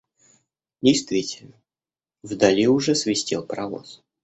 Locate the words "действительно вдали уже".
0.81-2.95